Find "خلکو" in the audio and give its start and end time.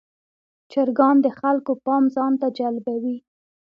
1.39-1.71